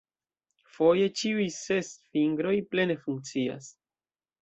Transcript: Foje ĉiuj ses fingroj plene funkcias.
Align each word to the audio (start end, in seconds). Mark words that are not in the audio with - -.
Foje 0.77 1.09
ĉiuj 1.21 1.47
ses 1.59 1.93
fingroj 2.17 2.57
plene 2.75 2.99
funkcias. 3.07 3.73